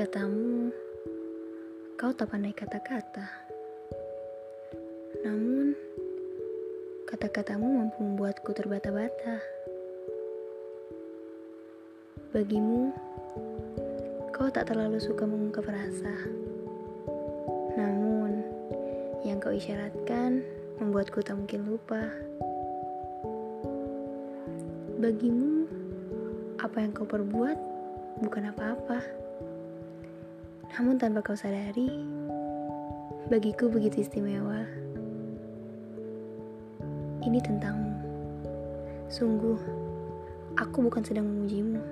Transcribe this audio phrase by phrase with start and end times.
[0.00, 0.72] Katamu,
[2.00, 3.20] kau tak pandai kata-kata.
[5.20, 5.76] Namun,
[7.04, 9.44] kata-katamu mampu membuatku terbata-bata.
[12.32, 12.96] Bagimu,
[14.32, 16.16] kau tak terlalu suka mengungkap rasa.
[17.76, 18.40] Namun,
[19.20, 20.40] yang kau isyaratkan
[20.80, 22.08] membuatku tak mungkin lupa.
[24.96, 25.68] Bagimu,
[26.56, 27.60] apa yang kau perbuat
[28.24, 29.28] bukan apa-apa.
[30.80, 31.92] Namun tanpa kau sadari,
[33.28, 34.64] bagiku begitu istimewa.
[37.20, 38.00] Ini tentangmu.
[39.12, 39.60] Sungguh,
[40.56, 41.84] aku bukan sedang memujimu.